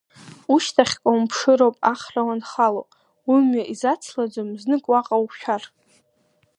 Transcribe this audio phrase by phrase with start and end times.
[0.53, 2.83] Ушьҭахьҟа умԥшыроуп ахра уанхало,
[3.31, 5.63] умҩа изацлаӡом знык уаҟа ушәар.